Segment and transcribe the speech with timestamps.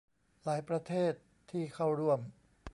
[0.43, 1.13] หลายประเทศ
[1.51, 2.19] ที่เข้าร่วม